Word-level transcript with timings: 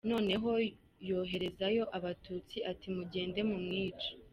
Noneho 0.09 0.49
yoherezayo 1.07 1.83
Abatutsi, 1.97 2.57
ati: 2.71 2.87
“mugende 2.95 3.39
mumwice”. 3.49 4.09